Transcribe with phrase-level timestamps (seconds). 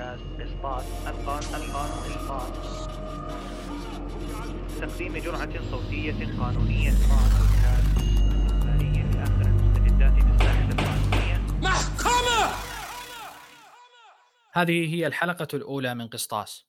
[0.00, 2.52] بودكاست إسقاط القانون القانون إسقاط
[4.80, 7.96] تقديم جرعة صوتية قانونية بودكاست
[8.46, 12.50] إخباري لآخر المستجدات في الساحة القانونية محكمة
[14.52, 16.66] هذه هي الحلقة الأولى من قسطاس.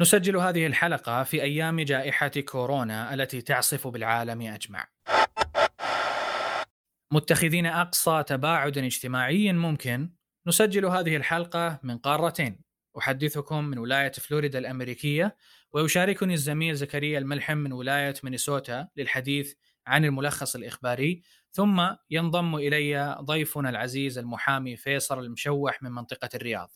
[0.00, 4.88] نسجل هذه الحلقة في أيام جائحة كورونا التي تعصف بالعالم أجمع.
[7.12, 12.72] متخذين أقصى تباعد اجتماعي ممكن، نسجل هذه الحلقة من قارتين.
[12.98, 15.36] أحدثكم من ولاية فلوريدا الأمريكية
[15.72, 19.54] ويشاركني الزميل زكريا الملحم من ولاية مينيسوتا للحديث
[19.86, 26.70] عن الملخص الإخباري ثم ينضم إلي ضيفنا العزيز المحامي فيصل المشوح من منطقة الرياض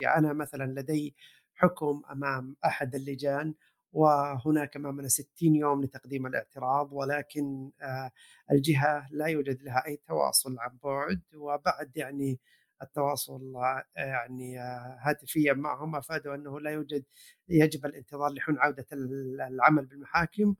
[0.00, 1.14] يعني أنا مثلا لدي
[1.54, 3.54] حكم أمام أحد اللجان
[3.92, 8.10] وهناك أمامنا 60 يوم لتقديم الاعتراض ولكن آه،
[8.52, 12.40] الجهة لا يوجد لها أي تواصل عن بعد وبعد يعني
[12.82, 17.04] التواصل آه، يعني آه، هاتفيا معهم أفادوا أنه لا يوجد
[17.48, 20.54] يجب الانتظار لحين عودة العمل بالمحاكم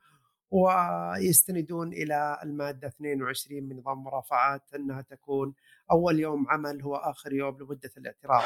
[0.51, 5.55] ويستندون إلى المادة 22 من نظام المرافعات أنها تكون
[5.91, 8.45] أول يوم عمل هو آخر يوم لمدة الاعتراف.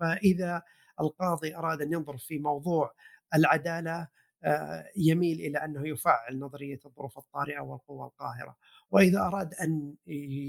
[0.00, 0.62] فإذا
[1.00, 2.94] القاضي أراد أن ينظر في موضوع
[3.34, 4.08] العدالة
[4.44, 8.56] آه، يميل إلى أنه يفعل نظرية الظروف الطارئة والقوى القاهرة،
[8.90, 9.94] وإذا أراد أن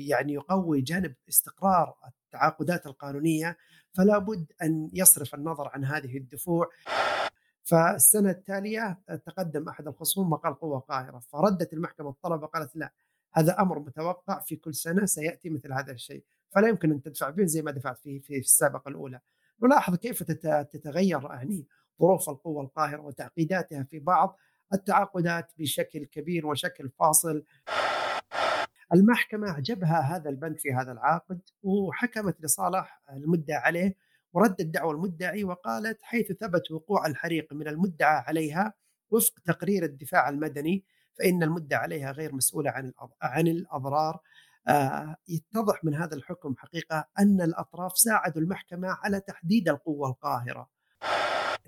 [0.07, 3.57] يعني يقوي جانب استقرار التعاقدات القانونية
[3.93, 6.69] فلا بد أن يصرف النظر عن هذه الدفوع.
[7.63, 11.19] فالسنة التالية تقدم أحد الخصوم وقال قوة قاهرة.
[11.19, 12.93] فردت المحكمة الطلب وقالت لا
[13.33, 16.23] هذا أمر متوقع في كل سنة سيأتي مثل هذا الشيء.
[16.49, 19.19] فلا يمكن أن تدفع به زي ما دفعت فيه في السابقة الأولى.
[19.63, 21.67] نلاحظ كيف تتغير يعني
[22.01, 24.37] ظروف القوة القاهرة وتعقيداتها في بعض
[24.73, 27.43] التعاقدات بشكل كبير وشكل فاصل.
[28.93, 33.95] المحكمة أعجبها هذا البند في هذا العقد وحكمت لصالح المدعى عليه
[34.33, 38.73] وردت دعوى المدعي وقالت حيث ثبت وقوع الحريق من المدعى عليها
[39.11, 40.83] وفق تقرير الدفاع المدني
[41.19, 44.19] فإن المدعى عليها غير مسؤولة عن عن الأضرار.
[44.67, 50.69] آه يتضح من هذا الحكم حقيقة أن الأطراف ساعدوا المحكمة على تحديد القوة القاهرة.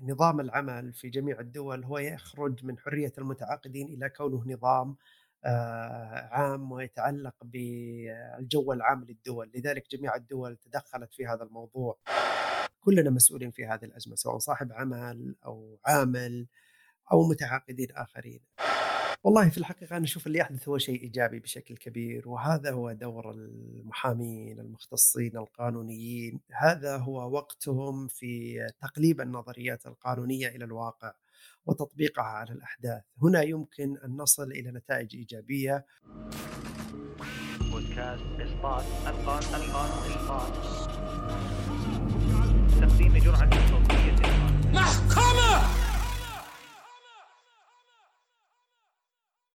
[0.02, 4.96] نظام العمل في جميع الدول هو يخرج من حرية المتعاقدين إلى كونه نظام
[5.44, 9.50] آه، عام ويتعلق بالجو العام للدول.
[9.54, 11.98] لذلك جميع الدول تدخلت في هذا الموضوع.
[12.80, 16.46] كلنا مسؤولين في هذه الأزمة سواء صاحب عمل أو عامل
[17.12, 18.40] أو متعاقدين آخرين.
[19.24, 23.30] والله في الحقيقة أنا أشوف اللي يحدث هو شيء إيجابي بشكل كبير وهذا هو دور
[23.30, 26.40] المحامين المختصين القانونيين.
[26.52, 31.12] هذا هو وقتهم في تقليب النظريات القانونية إلى الواقع
[31.66, 33.02] وتطبيقها على الأحداث.
[33.22, 35.86] هنا يمكن أن نصل إلى نتائج إيجابية.
[37.72, 38.22] بودكاست
[42.80, 44.21] تقديم جرعة صوتية